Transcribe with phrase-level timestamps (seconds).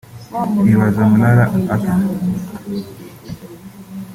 [0.71, 1.99] ibaza Murara Arthur